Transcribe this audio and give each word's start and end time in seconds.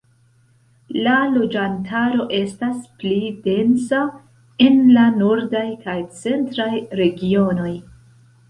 La 1.07 1.17
loĝantaro 1.33 2.25
estas 2.37 2.79
pli 3.03 3.19
densa 3.49 4.01
en 4.69 4.81
la 4.97 5.05
nordaj 5.21 5.65
kaj 5.87 5.99
centraj 6.25 6.71
regionoj. 7.03 7.71